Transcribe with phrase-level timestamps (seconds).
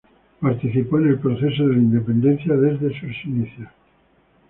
[0.41, 3.69] Participó en el proceso de la Independencia desde sus inicios.